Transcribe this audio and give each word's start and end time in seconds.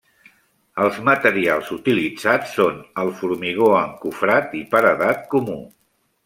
Els 0.85 0.95
materials 1.09 1.69
utilitzats 1.75 2.55
són 2.61 2.79
el 3.03 3.13
formigó 3.21 3.69
encofrat 3.83 4.57
i 4.63 4.67
paredat 4.73 5.23
comú. 5.37 5.61